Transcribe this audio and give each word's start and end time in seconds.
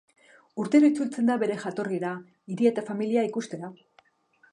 Urtero 0.61 0.87
itzultzen 0.93 1.27
da 1.31 1.35
bere 1.43 1.57
jaioterrira, 1.65 2.13
hiria 2.55 2.71
eta 2.73 2.85
familia 2.89 3.27
ikustera. 3.29 3.71